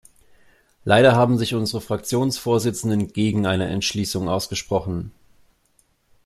[0.83, 5.11] Leider haben sich unsere Fraktionsvorsitzenden gegen eine Entschließung ausgesprochen.